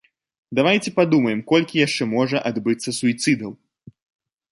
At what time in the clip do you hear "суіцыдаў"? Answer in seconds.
3.01-3.51